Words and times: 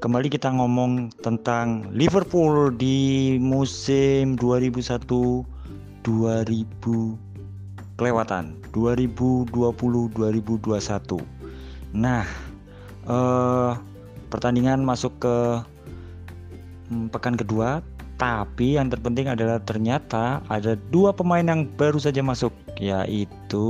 kembali 0.00 0.32
kita 0.32 0.48
ngomong 0.48 1.12
tentang 1.20 1.84
Liverpool 1.92 2.72
di 2.72 3.36
musim 3.36 4.32
2001 4.32 5.04
2000 5.04 5.44
kelewatan 8.00 8.56
2020 8.72 9.52
2021. 9.52 11.20
Nah, 11.92 12.24
eh, 13.04 13.72
pertandingan 14.32 14.80
masuk 14.80 15.12
ke 15.20 15.36
hmm, 16.88 17.12
pekan 17.12 17.36
kedua, 17.36 17.84
tapi 18.16 18.80
yang 18.80 18.88
terpenting 18.88 19.28
adalah 19.28 19.60
ternyata 19.60 20.40
ada 20.48 20.80
dua 20.88 21.12
pemain 21.12 21.44
yang 21.44 21.68
baru 21.76 22.00
saja 22.00 22.24
masuk, 22.24 22.56
yaitu 22.80 23.68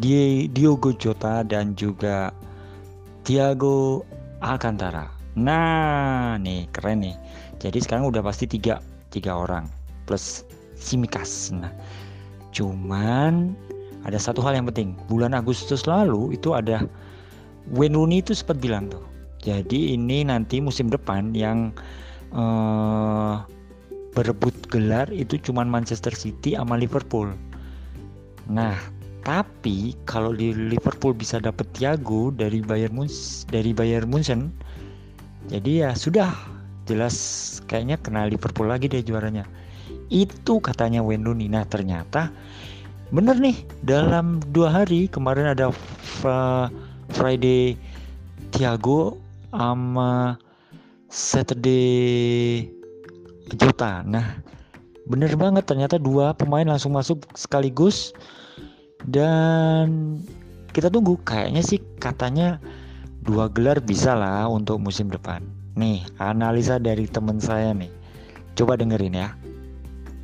Diogo 0.00 0.96
Jota 0.96 1.44
dan 1.44 1.76
juga 1.76 2.32
Thiago 3.28 4.08
Alcantara. 4.44 5.08
Nah, 5.34 6.36
nih 6.36 6.68
keren 6.70 7.02
nih. 7.02 7.16
Jadi 7.58 7.80
sekarang 7.80 8.12
udah 8.12 8.20
pasti 8.20 8.44
tiga 8.44 8.84
tiga 9.08 9.32
orang 9.34 9.66
plus 10.04 10.44
Simikas. 10.76 11.48
Nah, 11.54 11.72
cuman 12.52 13.56
ada 14.04 14.20
satu 14.20 14.44
hal 14.44 14.60
yang 14.60 14.68
penting. 14.68 14.94
Bulan 15.08 15.32
Agustus 15.32 15.88
lalu 15.88 16.36
itu 16.36 16.52
ada 16.52 16.84
Wayne 17.72 17.96
Rooney 17.96 18.20
itu 18.20 18.36
sempat 18.36 18.60
bilang 18.60 18.92
tuh. 18.92 19.02
Jadi 19.40 19.96
ini 19.96 20.24
nanti 20.28 20.60
musim 20.60 20.92
depan 20.92 21.32
yang 21.32 21.72
uh, 22.36 23.44
berebut 24.12 24.54
gelar 24.68 25.08
itu 25.10 25.40
cuman 25.40 25.68
Manchester 25.68 26.12
City 26.12 26.56
sama 26.56 26.76
Liverpool. 26.76 27.32
Nah, 28.48 28.76
tapi 29.24 29.96
kalau 30.04 30.36
di 30.36 30.52
Liverpool 30.52 31.16
bisa 31.16 31.40
dapat 31.40 31.64
Thiago 31.72 32.28
dari 32.28 32.60
Bayern 32.60 32.92
Munchen, 32.92 33.48
dari 33.48 33.72
Bayern 33.72 34.12
Munchen, 34.12 34.52
jadi 35.48 35.88
ya 35.88 35.90
sudah 35.96 36.28
jelas 36.84 37.16
kayaknya 37.64 37.96
kena 37.96 38.28
Liverpool 38.28 38.68
lagi 38.68 38.84
deh 38.88 39.00
juaranya. 39.00 39.48
Itu 40.12 40.60
katanya 40.60 41.00
Wayne 41.00 41.24
Rooney. 41.24 41.48
Nah 41.48 41.64
ternyata 41.64 42.28
bener 43.08 43.40
nih 43.40 43.56
dalam 43.80 44.44
dua 44.52 44.84
hari 44.84 45.08
kemarin 45.08 45.56
ada 45.56 45.72
Friday 47.16 47.80
Thiago 48.52 49.16
sama 49.48 50.36
Saturday 51.08 52.68
Jota. 53.56 54.04
Nah 54.04 54.36
bener 55.08 55.32
banget 55.36 55.64
ternyata 55.64 55.96
dua 55.96 56.36
pemain 56.36 56.64
langsung 56.64 56.92
masuk 56.92 57.24
sekaligus 57.36 58.12
dan 59.04 60.18
kita 60.72 60.88
tunggu 60.88 61.20
kayaknya 61.22 61.60
sih 61.60 61.78
katanya 62.00 62.58
dua 63.24 63.48
gelar 63.52 63.80
bisa 63.80 64.16
lah 64.16 64.48
untuk 64.48 64.80
musim 64.80 65.08
depan. 65.12 65.44
Nih 65.76 66.04
analisa 66.20 66.80
dari 66.80 67.04
temen 67.08 67.40
saya 67.40 67.72
nih. 67.76 67.92
Coba 68.54 68.78
dengerin 68.78 69.16
ya. 69.16 69.28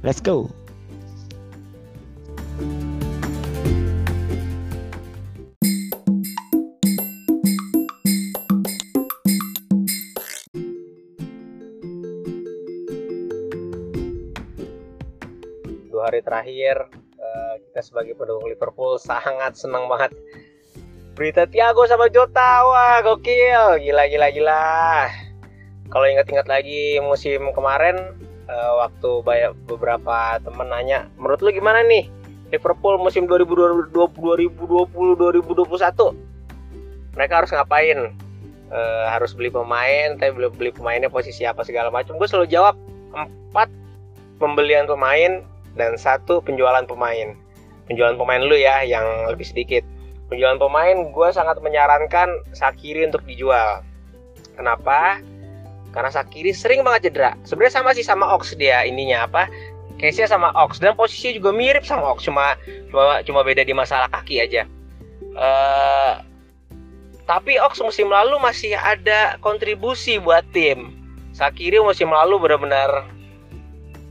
Let's 0.00 0.22
go. 0.22 0.48
Dua 15.90 16.08
hari 16.08 16.24
terakhir 16.24 16.99
kita 17.70 17.86
sebagai 17.86 18.18
pendukung 18.18 18.50
Liverpool 18.50 18.98
sangat 18.98 19.54
senang 19.54 19.86
banget. 19.86 20.10
Berita 21.14 21.46
Thiago 21.46 21.86
sama 21.86 22.10
Jota 22.10 22.66
wah 22.66 22.98
gokil. 22.98 23.78
Gila 23.78 24.10
gila 24.10 24.26
gila. 24.34 25.06
Kalau 25.86 26.06
ingat-ingat 26.10 26.50
lagi 26.50 26.98
musim 26.98 27.54
kemarin 27.54 28.18
uh, 28.50 28.82
waktu 28.82 29.22
banyak 29.22 29.54
beberapa 29.70 30.42
temen 30.42 30.66
nanya 30.66 31.06
menurut 31.14 31.38
lu 31.46 31.54
gimana 31.54 31.86
nih 31.86 32.10
Liverpool 32.50 32.98
musim 32.98 33.30
2020 33.30 33.94
2020 33.94 34.58
2021 34.58 37.14
mereka 37.14 37.34
harus 37.38 37.54
ngapain? 37.54 38.10
Uh, 38.70 39.06
harus 39.10 39.34
beli 39.34 39.50
pemain 39.50 40.14
tapi 40.14 40.30
belum 40.30 40.54
beli 40.54 40.70
pemainnya 40.74 41.10
posisi 41.10 41.46
apa 41.46 41.62
segala 41.62 41.90
macam. 41.90 42.18
Gue 42.18 42.26
selalu 42.26 42.50
jawab 42.50 42.74
empat 43.14 43.70
pembelian 44.42 44.90
pemain 44.90 45.46
dan 45.78 45.94
satu 45.94 46.42
penjualan 46.42 46.82
pemain 46.86 47.34
penjualan 47.90 48.14
pemain 48.14 48.38
lu 48.38 48.54
ya 48.54 48.86
yang 48.86 49.02
lebih 49.26 49.42
sedikit. 49.42 49.82
Penjualan 50.30 50.62
pemain 50.62 51.10
gue 51.10 51.28
sangat 51.34 51.58
menyarankan 51.58 52.54
Sakiri 52.54 53.02
untuk 53.10 53.26
dijual. 53.26 53.82
Kenapa? 54.54 55.18
Karena 55.90 56.14
Sakiri 56.14 56.54
sering 56.54 56.86
banget 56.86 57.10
cedera. 57.10 57.34
Sebenarnya 57.42 57.82
sama 57.82 57.90
sih 57.98 58.06
sama 58.06 58.30
Ox 58.30 58.54
dia 58.54 58.86
ininya 58.86 59.26
apa 59.26 59.50
case-nya 59.98 60.30
sama 60.30 60.54
Ox. 60.54 60.78
Dan 60.78 60.94
posisinya 60.94 61.34
juga 61.34 61.50
mirip 61.50 61.82
sama 61.82 62.14
Ox 62.14 62.22
cuma 62.22 62.54
cuma 62.94 63.26
cuma 63.26 63.40
beda 63.42 63.66
di 63.66 63.74
masalah 63.74 64.06
kaki 64.06 64.38
aja. 64.38 64.70
Uh, 65.34 66.22
tapi 67.26 67.58
Ox 67.58 67.82
musim 67.82 68.06
lalu 68.06 68.38
masih 68.38 68.78
ada 68.78 69.34
kontribusi 69.42 70.22
buat 70.22 70.46
tim. 70.54 70.94
Sakiri 71.34 71.82
musim 71.82 72.10
lalu 72.14 72.38
benar-benar 72.38 73.02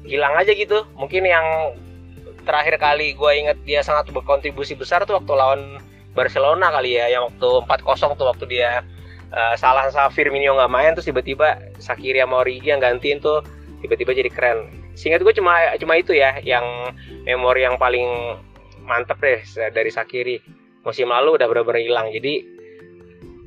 hilang 0.04 0.36
aja 0.36 0.52
gitu. 0.52 0.84
Mungkin 1.00 1.24
yang 1.24 1.80
terakhir 2.50 2.82
kali 2.82 3.14
gue 3.14 3.32
inget 3.38 3.58
dia 3.62 3.86
sangat 3.86 4.10
berkontribusi 4.10 4.74
besar 4.74 5.06
tuh 5.06 5.22
waktu 5.22 5.38
lawan 5.38 5.78
Barcelona 6.18 6.74
kali 6.74 6.98
ya 6.98 7.06
yang 7.14 7.30
waktu 7.30 7.62
4-0 7.86 8.18
tuh 8.18 8.26
waktu 8.26 8.46
dia 8.50 8.82
uh, 9.30 9.54
salah 9.54 9.86
sama 9.94 10.10
Firmino 10.10 10.58
nggak 10.58 10.74
main 10.74 10.92
terus 10.98 11.06
tiba-tiba 11.06 11.62
Sakiri 11.78 12.18
sama 12.18 12.42
Origi 12.42 12.74
yang 12.74 12.82
gantiin 12.82 13.22
tuh 13.22 13.46
tiba-tiba 13.86 14.18
jadi 14.18 14.34
keren. 14.34 14.74
Singkat 14.98 15.22
gue 15.22 15.34
cuma 15.38 15.78
cuma 15.78 15.94
itu 15.96 16.18
ya 16.18 16.42
yang 16.42 16.66
memori 17.24 17.64
yang 17.64 17.78
paling 17.78 18.36
mantep 18.84 19.22
deh 19.22 19.40
dari 19.70 19.94
Sakiri. 19.94 20.42
Musim 20.84 21.14
lalu 21.14 21.38
udah 21.38 21.46
bener-bener 21.46 21.86
hilang 21.86 22.10
jadi 22.10 22.42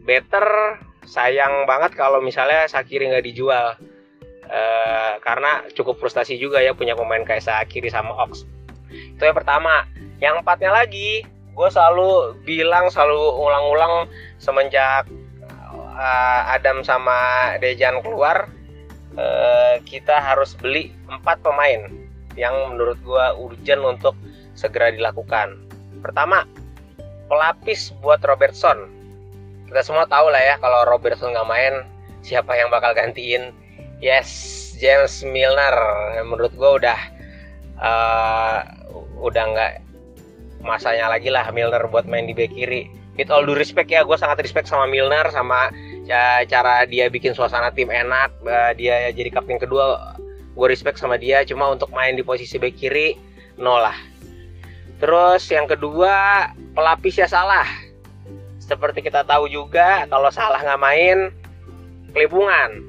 better 0.06 0.78
sayang 1.04 1.66
banget 1.66 1.98
kalau 1.98 2.22
misalnya 2.22 2.70
Sakiri 2.70 3.10
nggak 3.10 3.26
dijual. 3.26 3.74
Uh, 4.52 5.16
karena 5.24 5.64
cukup 5.72 5.96
frustasi 5.96 6.36
juga 6.36 6.60
ya 6.60 6.76
punya 6.76 6.92
pemain 6.92 7.24
kayak 7.24 7.40
Sakiri 7.40 7.88
sama 7.88 8.12
Ox 8.20 8.44
itu 9.22 9.30
yang 9.30 9.38
pertama. 9.38 9.86
Yang 10.18 10.42
empatnya 10.42 10.74
lagi 10.74 11.22
gue 11.54 11.68
selalu 11.70 12.42
bilang 12.42 12.90
selalu 12.90 13.38
ulang-ulang 13.38 14.10
semenjak 14.42 15.06
uh, 15.94 16.40
Adam 16.50 16.82
sama 16.82 17.54
Dejan 17.62 18.02
keluar 18.02 18.50
uh, 19.14 19.78
kita 19.86 20.16
harus 20.18 20.58
beli 20.58 20.90
empat 21.06 21.38
pemain 21.44 21.86
yang 22.34 22.74
menurut 22.74 22.98
gue 23.06 23.26
urgent 23.38 23.82
untuk 23.86 24.18
segera 24.58 24.90
dilakukan. 24.90 25.54
Pertama 26.02 26.42
pelapis 27.30 27.94
buat 28.02 28.18
Robertson. 28.26 28.90
Kita 29.70 29.86
semua 29.86 30.10
tahu 30.10 30.34
lah 30.34 30.42
ya 30.42 30.54
kalau 30.58 30.82
Robertson 30.88 31.30
nggak 31.30 31.46
main 31.46 31.74
siapa 32.26 32.58
yang 32.58 32.74
bakal 32.74 32.90
gantiin? 32.90 33.54
Yes 34.02 34.26
James 34.82 35.22
Milner. 35.22 35.76
Menurut 36.26 36.50
gue 36.58 36.70
udah 36.82 36.98
uh, 37.78 38.81
udah 39.18 39.44
nggak 39.52 39.72
masanya 40.62 41.10
lagi 41.10 41.28
lah 41.28 41.48
Milner 41.50 41.82
buat 41.90 42.06
main 42.06 42.28
di 42.28 42.34
back 42.36 42.54
kiri. 42.54 42.88
With 43.12 43.28
all 43.28 43.44
due 43.44 43.58
respect 43.58 43.92
ya, 43.92 44.08
gue 44.08 44.16
sangat 44.16 44.40
respect 44.40 44.72
sama 44.72 44.88
Milner 44.88 45.28
sama 45.28 45.68
ya, 46.08 46.40
cara 46.48 46.88
dia 46.88 47.12
bikin 47.12 47.36
suasana 47.36 47.68
tim 47.68 47.92
enak. 47.92 48.32
Uh, 48.40 48.72
dia 48.72 49.12
jadi 49.12 49.28
kapten 49.28 49.60
kedua, 49.60 50.16
gue 50.56 50.66
respect 50.68 50.96
sama 50.96 51.20
dia. 51.20 51.44
Cuma 51.44 51.68
untuk 51.68 51.92
main 51.92 52.16
di 52.16 52.24
posisi 52.24 52.56
back 52.56 52.80
kiri, 52.80 53.20
no 53.60 53.76
lah. 53.76 53.96
Terus 54.96 55.44
yang 55.52 55.68
kedua 55.68 56.48
pelapis 56.72 57.20
ya 57.20 57.28
salah. 57.28 57.68
Seperti 58.62 59.04
kita 59.04 59.26
tahu 59.28 59.50
juga 59.50 60.08
kalau 60.08 60.32
salah 60.32 60.62
nggak 60.62 60.80
main, 60.80 61.18
kelibungan. 62.16 62.88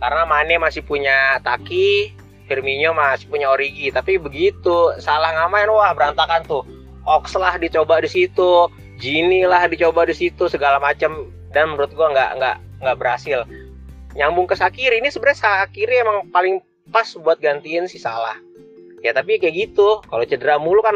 Karena 0.00 0.24
Mane 0.24 0.56
masih 0.56 0.80
punya 0.80 1.36
Taki, 1.44 2.16
Firmino 2.50 2.90
masih 2.90 3.30
punya 3.30 3.46
Origi 3.54 3.94
tapi 3.94 4.18
begitu 4.18 4.90
salah 4.98 5.30
ngamain 5.38 5.70
wah 5.70 5.94
berantakan 5.94 6.42
tuh. 6.50 6.66
Ox 7.06 7.38
lah 7.38 7.54
dicoba 7.56 8.02
di 8.02 8.10
situ 8.10 8.66
Gini 9.00 9.48
lah 9.48 9.64
dicoba 9.64 10.04
di 10.04 10.12
situ 10.12 10.44
segala 10.44 10.76
macam 10.76 11.32
dan 11.56 11.72
menurut 11.72 11.88
gua 11.96 12.12
nggak 12.12 12.30
nggak 12.36 12.56
nggak 12.84 12.96
berhasil. 13.00 13.48
Nyambung 14.12 14.44
ke 14.44 14.52
Sakiri 14.60 15.00
ini 15.00 15.08
sebenarnya 15.08 15.40
Sakiri 15.40 16.04
emang 16.04 16.28
paling 16.28 16.60
pas 16.92 17.08
buat 17.16 17.40
gantiin 17.40 17.88
si 17.88 17.96
salah. 17.96 18.36
Ya 19.00 19.16
tapi 19.16 19.40
kayak 19.40 19.56
gitu 19.56 20.04
kalau 20.04 20.20
cedera 20.28 20.60
mulu 20.60 20.84
kan 20.84 20.92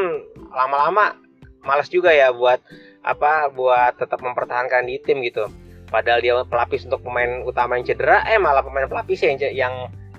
lama-lama 0.53 1.17
malas 1.65 1.89
juga 1.89 2.13
ya 2.13 2.29
buat 2.29 2.61
apa 3.01 3.49
buat 3.49 3.97
tetap 3.97 4.21
mempertahankan 4.21 4.85
di 4.85 5.01
tim 5.01 5.25
gitu. 5.25 5.49
Padahal 5.89 6.21
dia 6.21 6.37
pelapis 6.45 6.85
untuk 6.85 7.01
pemain 7.09 7.41
utama 7.41 7.81
yang 7.81 7.89
cedera 7.89 8.21
eh 8.29 8.37
malah 8.37 8.61
pemain 8.61 8.85
pelapis 8.85 9.25
yang 9.25 9.41
yang 9.41 9.75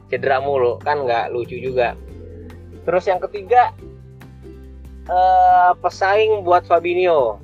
cedera 0.09 0.37
mulu 0.41 0.77
kan 0.81 1.03
nggak 1.05 1.33
lucu 1.33 1.57
juga. 1.57 1.97
Terus 2.85 3.03
yang 3.09 3.17
ketiga 3.17 3.73
uh, 5.09 5.73
pesaing 5.81 6.45
buat 6.45 6.65
Fabinho. 6.69 7.41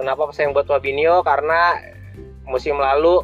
Kenapa 0.00 0.32
pesaing 0.32 0.56
buat 0.56 0.64
Fabinho? 0.64 1.20
Karena 1.20 1.76
musim 2.48 2.80
lalu 2.80 3.20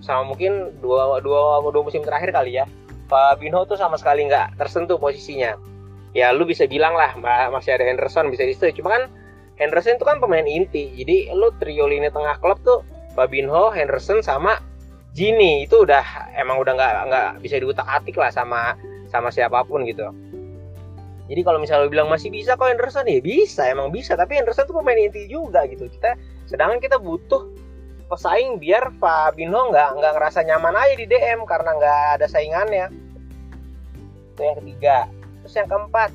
sama 0.00 0.22
mungkin 0.22 0.70
dua, 0.78 1.18
dua, 1.18 1.58
dua 1.66 1.82
musim 1.82 2.04
terakhir 2.04 2.30
kali 2.30 2.62
ya 2.62 2.68
Fabinho 3.06 3.64
tuh 3.66 3.78
sama 3.78 3.94
sekali 3.98 4.26
nggak 4.26 4.58
tersentuh 4.58 4.98
posisinya. 4.98 5.54
Ya 6.14 6.32
lu 6.32 6.48
bisa 6.48 6.64
bilang 6.66 6.96
lah 6.96 7.14
masih 7.52 7.76
ada 7.76 7.84
Henderson 7.86 8.30
bisa 8.30 8.42
di 8.42 8.54
situ. 8.54 8.82
Cuma 8.82 8.98
kan 8.98 9.02
Henderson 9.56 9.96
itu 9.96 10.04
kan 10.06 10.18
pemain 10.18 10.44
inti. 10.44 10.90
Jadi 10.94 11.30
lu 11.32 11.54
trio 11.56 11.86
lini 11.86 12.10
tengah 12.10 12.38
klub 12.42 12.58
tuh 12.66 12.82
Fabinho, 13.14 13.72
Henderson 13.72 14.20
sama 14.20 14.58
Gini 15.16 15.64
itu 15.64 15.88
udah 15.88 16.04
emang 16.36 16.60
udah 16.60 16.76
nggak 16.76 16.92
nggak 17.08 17.28
bisa 17.40 17.56
diutak 17.56 17.88
atik 17.88 18.20
lah 18.20 18.28
sama 18.28 18.76
sama 19.08 19.32
siapa 19.32 19.64
pun 19.64 19.88
gitu. 19.88 20.12
Jadi 21.26 21.40
kalau 21.42 21.58
misalnya 21.58 21.88
lu 21.88 21.90
bilang 21.90 22.06
masih 22.12 22.30
bisa 22.30 22.54
kok 22.54 22.68
Henderson? 22.70 23.08
Ya 23.08 23.18
bisa 23.18 23.66
emang 23.66 23.90
bisa. 23.90 24.14
Tapi 24.14 24.38
Henderson 24.38 24.68
tuh 24.68 24.76
pemain 24.78 24.94
inti 24.94 25.26
juga 25.26 25.66
gitu. 25.66 25.90
Kita 25.90 26.14
sedangkan 26.46 26.78
kita 26.78 27.02
butuh 27.02 27.50
pesaing 28.06 28.62
biar 28.62 28.94
Fabinho 29.02 29.74
nggak 29.74 29.98
nggak 29.98 30.12
ngerasa 30.14 30.46
nyaman 30.46 30.78
aja 30.78 30.94
di 30.94 31.06
DM 31.10 31.42
karena 31.48 31.70
nggak 31.74 32.02
ada 32.20 32.26
saingannya. 32.30 32.86
Itu 34.36 34.40
yang 34.44 34.56
ketiga. 34.62 34.98
Terus 35.42 35.54
yang 35.58 35.68
keempat 35.72 36.10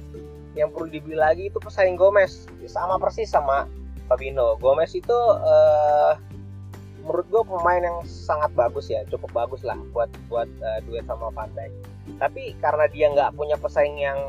yang 0.56 0.70
perlu 0.72 0.88
dibeli 0.88 1.18
lagi 1.20 1.52
itu 1.52 1.60
pesaing 1.60 2.00
Gomez. 2.00 2.48
Sama 2.70 2.96
persis 2.96 3.28
sama 3.28 3.68
Fabinho. 4.08 4.56
Gomez 4.64 4.96
itu 4.96 5.18
uh, 5.42 6.16
menurut 7.02 7.28
gue 7.30 7.44
pemain 7.44 7.82
yang 7.82 8.00
sangat 8.06 8.54
bagus 8.54 8.88
ya 8.90 9.02
cukup 9.10 9.30
bagus 9.34 9.62
lah 9.66 9.78
buat 9.92 10.10
buat 10.30 10.50
uh, 10.62 10.80
duet 10.86 11.06
sama 11.10 11.34
Van 11.34 11.50
tapi 12.22 12.54
karena 12.62 12.86
dia 12.90 13.06
nggak 13.10 13.32
punya 13.34 13.58
pesaing 13.58 13.98
yang 13.98 14.20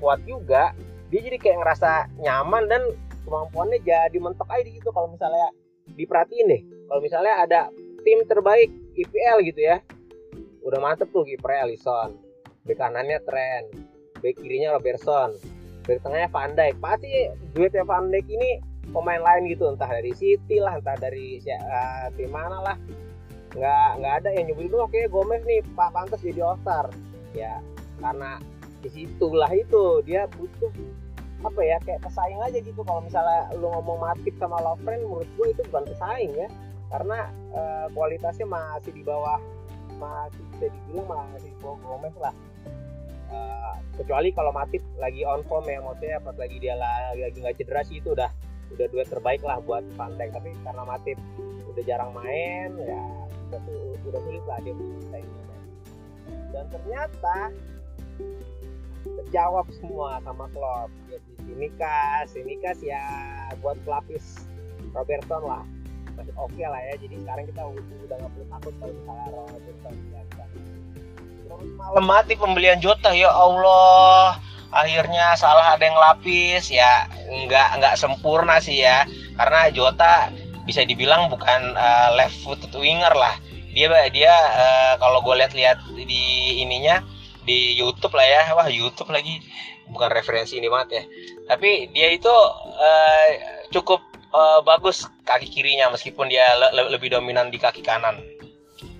kuat 0.00 0.18
juga 0.24 0.72
dia 1.12 1.20
jadi 1.20 1.36
kayak 1.36 1.58
ngerasa 1.60 1.90
nyaman 2.24 2.64
dan 2.72 2.82
kemampuannya 3.28 3.84
jadi 3.84 4.18
mentok 4.18 4.48
aja 4.48 4.64
gitu 4.64 4.88
kalau 4.96 5.12
misalnya 5.12 5.52
diperhatiin 5.92 6.46
deh. 6.48 6.62
Kalau 6.88 7.00
misalnya 7.04 7.34
ada 7.42 7.60
tim 8.02 8.24
terbaik 8.26 8.70
IPL 8.96 9.36
gitu 9.52 9.60
ya. 9.60 9.76
Udah 10.62 10.78
mantep 10.78 11.10
tuh 11.10 11.26
kiper 11.26 11.68
Alisson. 11.68 12.16
Bek 12.62 12.78
kanannya 12.78 13.18
Trent 13.26 13.66
bek 14.22 14.38
kirinya 14.38 14.78
Robertson. 14.78 15.34
Bek 15.82 15.98
tengahnya 15.98 16.30
Van 16.30 16.54
Dijk. 16.54 16.78
Pasti 16.78 17.10
duetnya 17.52 17.82
Van 17.82 18.06
Dijk 18.06 18.26
ini 18.30 18.50
pemain 18.92 19.18
lain 19.18 19.48
gitu 19.48 19.72
entah 19.72 19.88
dari 19.88 20.12
City 20.12 20.60
lah 20.60 20.76
entah 20.78 20.94
dari 21.00 21.40
uh, 21.40 22.06
tim 22.14 22.30
mana 22.30 22.60
lah. 22.60 22.76
Nggak 23.52 23.88
nggak 24.00 24.14
ada 24.22 24.28
yang 24.32 24.44
nyebut 24.52 24.64
itu 24.68 24.78
oke 24.80 25.00
Gomez 25.12 25.42
nih 25.44 25.60
pak 25.76 25.90
pantas 25.92 26.20
jadi 26.24 26.40
All 26.44 26.56
Star 26.60 26.88
ya 27.32 27.60
karena 28.00 28.40
di 28.84 28.88
situlah 28.92 29.48
itu 29.52 30.04
dia 30.04 30.28
butuh 30.28 30.72
apa 31.42 31.60
ya 31.64 31.76
kayak 31.82 32.00
pesaing 32.04 32.40
aja 32.40 32.58
gitu. 32.60 32.80
Kalau 32.86 33.02
misalnya 33.02 33.50
lu 33.58 33.66
ngomong 33.66 33.98
Matip 33.98 34.34
sama 34.38 34.62
Lovren 34.62 35.02
menurut 35.02 35.28
gue 35.34 35.46
itu 35.50 35.62
bukan 35.72 35.84
pesaing 35.90 36.32
ya. 36.36 36.48
Karena 36.92 37.32
uh, 37.56 37.86
kualitasnya 37.96 38.44
masih 38.44 38.92
di 38.92 39.02
bawah 39.02 39.40
masih 39.96 40.42
bisa 40.54 40.66
dibilang 40.68 41.26
masih 41.34 41.50
di 41.50 41.58
bawah 41.60 41.78
Gomez 41.82 42.14
lah. 42.20 42.34
Uh, 43.32 43.74
kecuali 43.96 44.28
kalau 44.32 44.52
Matip 44.52 44.84
lagi 45.00 45.24
on 45.24 45.40
form 45.48 45.64
ya 45.66 45.80
maksudnya 45.80 46.20
pas 46.20 46.36
lagi 46.36 46.56
dia 46.60 46.76
lagi 46.76 47.38
nggak 47.40 47.56
cedera 47.56 47.80
sih 47.84 47.98
itu 48.00 48.12
udah 48.12 48.28
udah 48.78 48.86
duet 48.88 49.08
terbaik 49.08 49.42
lah 49.44 49.60
buat 49.62 49.84
Dijk 49.96 50.30
tapi 50.32 50.50
karena 50.64 50.82
Matip 50.88 51.18
udah 51.72 51.82
jarang 51.84 52.10
main 52.16 52.70
ya 52.76 53.02
udah, 53.52 53.60
udah 54.08 54.20
sulit 54.24 54.44
lah 54.48 54.58
dia 54.64 54.74
bisa 54.76 55.16
ini 55.20 55.42
dan 56.52 56.68
ternyata 56.68 57.36
terjawab 59.02 59.66
semua 59.80 60.20
sama 60.22 60.46
Klopp. 60.52 60.92
Jadi 61.08 61.32
Simikas 61.48 62.26
Simikas 62.36 62.78
ya 62.84 63.02
buat 63.64 63.80
pelapis 63.82 64.44
Robertson 64.92 65.42
lah. 65.48 65.64
Masih 66.12 66.36
oke 66.36 66.52
okay 66.52 66.68
lah 66.68 66.80
ya 66.92 66.94
jadi 67.00 67.16
sekarang 67.24 67.44
kita 67.48 67.62
udah 68.04 68.16
nggak 68.20 68.30
perlu 68.36 68.46
takut 68.52 68.72
kalau 68.76 68.92
misalnya 68.92 69.28
Robertson 69.32 69.94
ya 70.12 70.20
terus 70.28 71.70
malam 71.76 72.04
mati 72.04 72.32
pembelian 72.36 72.78
Jota 72.84 73.16
ya 73.16 73.32
Allah 73.32 74.36
akhirnya 74.72 75.36
salah 75.36 75.76
ada 75.76 75.84
yang 75.84 75.94
lapis 75.94 76.72
ya 76.72 77.06
nggak 77.28 77.78
nggak 77.78 77.94
sempurna 78.00 78.58
sih 78.58 78.82
ya. 78.82 79.04
Karena 79.36 79.68
Jota 79.70 80.32
bisa 80.64 80.82
dibilang 80.82 81.28
bukan 81.28 81.76
uh, 81.76 82.16
left 82.16 82.40
footed 82.42 82.72
winger 82.74 83.12
lah. 83.12 83.36
Dia 83.72 83.88
dia 84.08 84.32
uh, 84.32 84.94
kalau 85.00 85.20
gue 85.24 85.36
lihat-lihat 85.38 85.78
di 85.94 86.60
ininya 86.64 87.04
di 87.44 87.76
YouTube 87.76 88.16
lah 88.16 88.26
ya. 88.26 88.42
Wah 88.56 88.68
YouTube 88.72 89.12
lagi. 89.12 89.38
Bukan 89.92 90.08
referensi 90.08 90.56
ini 90.56 90.72
banget 90.72 90.88
ya. 90.90 91.04
Tapi 91.52 91.92
dia 91.92 92.08
itu 92.08 92.32
uh, 92.32 93.28
cukup 93.68 94.00
uh, 94.32 94.60
bagus 94.64 95.04
kaki 95.28 95.48
kirinya 95.52 95.92
meskipun 95.92 96.26
dia 96.32 96.56
le 96.56 96.88
lebih 96.90 97.12
dominan 97.12 97.52
di 97.52 97.60
kaki 97.60 97.84
kanan 97.84 98.18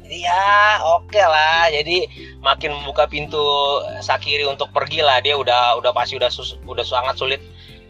ya 0.09 0.81
oke 0.97 1.11
okay 1.11 1.27
lah. 1.27 1.69
Jadi 1.71 2.07
makin 2.43 2.75
membuka 2.75 3.07
pintu 3.07 3.43
Sakiri 4.03 4.47
untuk 4.47 4.71
pergi 4.71 5.05
lah. 5.05 5.23
Dia 5.23 5.39
udah 5.39 5.79
udah 5.79 5.93
pasti 5.95 6.19
udah 6.19 6.31
sus, 6.31 6.59
udah 6.67 6.83
sangat 6.83 7.19
sulit 7.19 7.41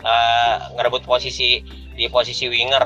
uh, 0.05 0.73
ngerebut 0.76 1.05
posisi 1.05 1.62
di 1.97 2.06
posisi 2.09 2.49
winger. 2.49 2.85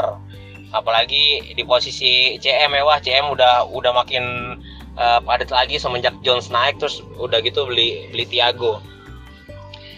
Apalagi 0.74 1.54
di 1.54 1.62
posisi 1.62 2.36
CM 2.42 2.74
ya. 2.76 2.82
Wah 2.82 2.98
CM 2.98 3.30
udah 3.30 3.66
udah 3.70 3.92
makin 3.94 4.56
uh, 4.98 5.22
padat 5.22 5.50
lagi 5.50 5.78
semenjak 5.78 6.14
Jones 6.22 6.50
naik. 6.50 6.78
Terus 6.82 7.02
udah 7.18 7.40
gitu 7.40 7.66
beli 7.66 8.10
beli 8.12 8.26
Tiago 8.26 8.82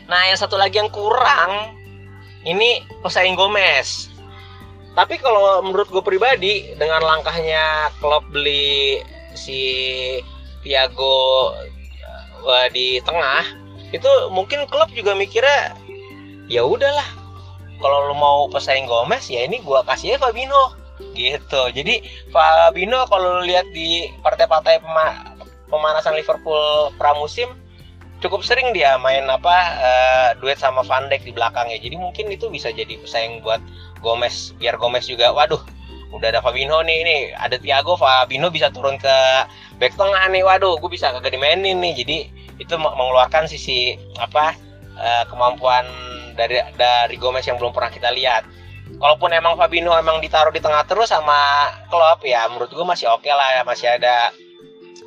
nah 0.09 0.25
yang 0.25 0.41
satu 0.41 0.57
lagi 0.57 0.81
yang 0.81 0.89
kurang 0.89 1.77
ini 2.49 2.81
pesaing 3.05 3.37
Gomez. 3.37 4.09
Tapi 4.97 5.21
kalau 5.21 5.63
menurut 5.63 5.87
gue 5.93 6.03
pribadi 6.03 6.75
dengan 6.75 7.05
langkahnya 7.05 7.93
klub 8.03 8.25
beli 8.33 8.99
si 9.39 9.63
Tiago 10.67 11.55
uh, 12.43 12.67
di 12.75 12.99
tengah 13.07 13.47
itu 13.95 14.11
mungkin 14.35 14.67
klub 14.67 14.91
juga 14.93 15.15
mikirnya 15.15 15.79
ya 16.51 16.67
udahlah 16.67 17.07
kalau 17.79 18.11
lo 18.11 18.15
mau 18.19 18.41
pesaing 18.51 18.91
Gomez 18.91 19.31
ya 19.31 19.47
ini 19.47 19.63
gua 19.63 19.87
kasih 19.87 20.15
ya 20.15 20.19
Fabino 20.19 20.75
gitu. 21.15 21.71
Jadi 21.71 22.03
Fabino 22.35 23.07
kalau 23.07 23.47
lihat 23.47 23.71
di 23.71 24.11
partai-partai 24.21 24.83
pema 24.83 25.39
pemanasan 25.71 26.19
Liverpool 26.19 26.91
pramusim 26.99 27.55
cukup 28.19 28.43
sering 28.43 28.75
dia 28.75 28.99
main 28.99 29.31
apa 29.31 29.57
uh, 29.79 30.29
duet 30.43 30.59
sama 30.59 30.83
Van 30.83 31.07
Dijk 31.07 31.23
di 31.23 31.33
belakangnya. 31.33 31.79
Jadi 31.79 31.97
mungkin 31.97 32.27
itu 32.35 32.51
bisa 32.51 32.75
jadi 32.75 32.99
pesaing 32.99 33.47
buat 33.47 33.63
Gomez 34.03 34.59
biar 34.59 34.75
Gomez 34.75 35.07
juga 35.07 35.31
waduh 35.31 35.63
udah 36.09 36.29
ada 36.33 36.41
Fabinho 36.41 36.81
nih 36.81 36.97
ini 37.05 37.17
ada 37.37 37.61
Thiago 37.61 38.01
Fabinho 38.01 38.49
bisa 38.49 38.73
turun 38.73 38.97
ke 38.97 39.17
back 39.77 39.93
tengah 39.95 40.25
nih. 40.33 40.43
Waduh 40.45 40.81
gue 40.81 40.91
bisa 40.91 41.13
kagak 41.13 41.37
dimainin 41.37 41.77
nih. 41.81 41.93
Jadi 42.05 42.19
itu 42.59 42.75
mengeluarkan 42.75 43.47
sisi 43.47 43.95
apa 44.19 44.57
uh, 44.97 45.25
kemampuan 45.29 45.85
dari 46.35 46.59
dari 46.81 47.17
Gomez 47.21 47.45
yang 47.45 47.61
belum 47.61 47.77
pernah 47.77 47.93
kita 47.93 48.09
lihat. 48.13 48.49
Kalaupun 48.89 49.37
emang 49.37 49.61
Fabinho 49.61 49.93
emang 49.93 50.19
ditaruh 50.25 50.51
di 50.51 50.65
tengah 50.65 50.83
terus 50.89 51.13
sama 51.13 51.69
Klopp 51.93 52.25
ya 52.25 52.49
menurut 52.49 52.73
gue 52.73 52.87
masih 52.89 53.13
oke 53.13 53.29
okay 53.29 53.33
lah 53.37 53.61
ya. 53.61 53.63
Masih 53.69 53.89
ada 53.93 54.33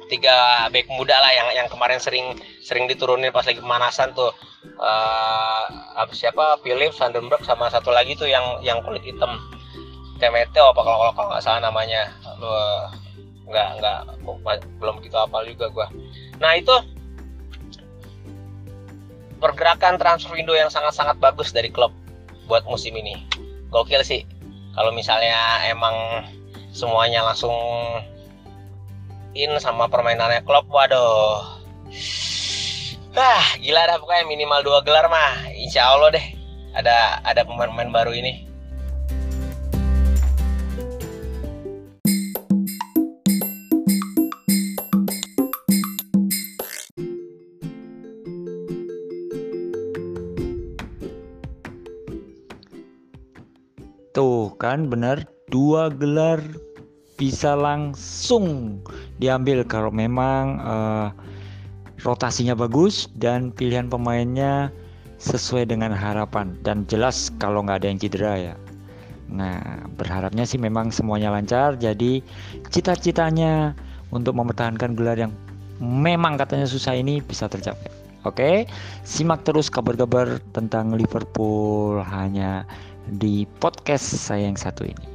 tiga 0.06 0.68
back 0.70 0.86
muda 0.92 1.18
lah 1.18 1.32
yang 1.34 1.66
yang 1.66 1.68
kemarin 1.72 1.98
sering 1.98 2.38
sering 2.62 2.86
diturunin 2.86 3.34
pas 3.34 3.48
lagi 3.48 3.58
pemanasan 3.58 4.14
tuh. 4.14 4.30
Uh, 4.78 5.66
apa 5.98 6.14
siapa? 6.14 6.62
Philip 6.62 6.94
Vandenberg 6.94 7.42
sama 7.42 7.74
satu 7.74 7.90
lagi 7.90 8.14
tuh 8.14 8.30
yang 8.30 8.62
yang 8.62 8.86
kulit 8.86 9.02
hitam 9.02 9.42
Temeteo 10.22 10.70
apa 10.70 10.82
kalau 10.86 11.10
kalau 11.18 11.34
nggak 11.34 11.42
salah 11.42 11.66
namanya. 11.66 12.14
Lu 12.38 12.54
nggak 13.50 13.82
nggak 13.82 14.00
belum 14.78 15.02
begitu 15.02 15.18
apal 15.18 15.42
juga 15.50 15.74
gua. 15.74 15.88
Nah 16.38 16.54
itu 16.54 16.72
pergerakan 19.42 19.98
transfer 19.98 20.38
window 20.38 20.54
yang 20.54 20.70
sangat-sangat 20.70 21.18
bagus 21.18 21.50
dari 21.50 21.74
klub 21.74 21.90
buat 22.46 22.62
musim 22.70 22.94
ini. 22.94 23.26
Gokil 23.74 24.06
sih. 24.06 24.22
Kalau 24.78 24.94
misalnya 24.94 25.66
emang 25.66 26.30
semuanya 26.70 27.26
langsung 27.26 27.58
in 29.34 29.58
sama 29.58 29.90
permainannya 29.90 30.46
klub 30.46 30.70
waduh. 30.70 31.42
Ah 33.18 33.58
gila 33.58 33.90
dah 33.90 33.98
pokoknya 33.98 34.30
minimal 34.30 34.62
dua 34.62 34.80
gelar 34.86 35.10
mah. 35.10 35.50
Insya 35.58 35.90
Allah 35.90 36.14
deh 36.14 36.26
ada 36.78 37.20
ada 37.26 37.42
pemain-pemain 37.44 37.90
baru 37.90 38.14
ini 38.16 38.51
Tuh 54.12 54.52
kan? 54.60 54.92
Benar 54.92 55.24
dua 55.48 55.92
gelar 55.92 56.44
bisa 57.16 57.54
langsung 57.54 58.80
diambil 59.22 59.64
kalau 59.64 59.94
memang 59.94 60.60
uh, 60.60 61.08
rotasinya 62.02 62.58
bagus 62.58 63.08
dan 63.16 63.54
pilihan 63.54 63.88
pemainnya 63.88 64.74
sesuai 65.22 65.70
dengan 65.70 65.94
harapan. 65.96 66.58
Dan 66.66 66.84
jelas 66.92 67.32
kalau 67.40 67.64
nggak 67.64 67.84
ada 67.84 67.88
yang 67.88 68.00
cedera 68.02 68.34
ya. 68.52 68.56
Nah 69.32 69.88
berharapnya 69.96 70.44
sih 70.44 70.60
memang 70.60 70.92
semuanya 70.92 71.32
lancar. 71.32 71.80
Jadi 71.80 72.20
cita-citanya 72.68 73.72
untuk 74.12 74.36
mempertahankan 74.36 74.92
gelar 74.98 75.16
yang 75.16 75.32
memang 75.80 76.36
katanya 76.36 76.68
susah 76.68 77.00
ini 77.00 77.24
bisa 77.24 77.48
tercapai. 77.48 77.90
Oke, 78.22 78.70
simak 79.02 79.42
terus 79.42 79.66
kabar-kabar 79.66 80.38
tentang 80.54 80.94
Liverpool. 80.94 81.98
Hanya 82.06 82.70
di 83.12 83.44
podcast 83.60 84.16
saya 84.16 84.48
yang 84.48 84.56
satu 84.56 84.88
ini. 84.88 85.06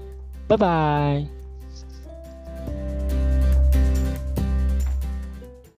Bye 0.46 0.60
bye. 0.60 1.35